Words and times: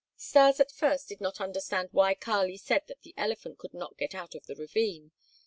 Stas 0.17 0.59
at 0.59 0.71
first 0.71 1.09
did 1.09 1.21
not 1.21 1.39
understand 1.39 1.89
why 1.91 2.15
Kali 2.15 2.57
said 2.57 2.87
that 2.87 3.03
the 3.03 3.13
elephant 3.17 3.59
could 3.59 3.75
not 3.75 3.99
get 3.99 4.15
out 4.15 4.33
of 4.33 4.47
the 4.47 4.55
ravine. 4.55 5.11